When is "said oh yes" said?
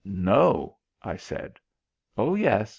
1.15-2.69